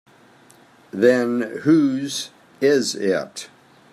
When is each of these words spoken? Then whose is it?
Then 0.89 1.57
whose 1.61 2.31
is 2.59 2.95
it? 2.95 3.49